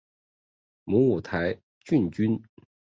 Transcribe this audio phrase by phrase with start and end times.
[0.83, 2.41] 母五台郡君。